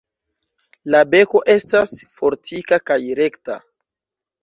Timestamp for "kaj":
2.91-3.01